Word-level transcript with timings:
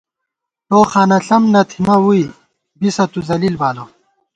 ٹوخانہ 0.67 1.17
ݪم 1.25 1.43
نہ 1.53 1.61
تھنہ 1.69 1.95
ووئی 2.03 2.23
بِسہ 2.79 3.03
تُو 3.11 3.19
ذلیل 3.27 3.55
بالہ 3.61 3.83